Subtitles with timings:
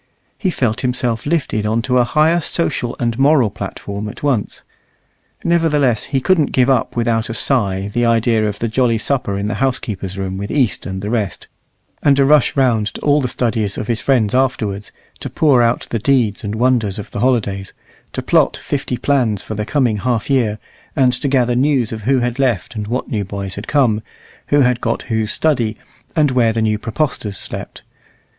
[0.35, 4.63] He felt himself lifted on to a higher social and moral platform at once.
[5.43, 9.47] Nevertheless he couldn't give up without a sigh the idea of the jolly supper in
[9.47, 11.47] the housekeeper's room with East and the rest,
[12.01, 15.85] and a rush round to all the studies of his friends afterwards, to pour out
[15.91, 17.71] the deeds and wonders of the holidays,
[18.13, 20.57] to plot fifty plans for the coming half year,
[20.95, 24.01] and to gather news of who had left and what new boys had come,
[24.47, 25.77] who had got who's study,
[26.15, 27.83] and where the new praepostors slept.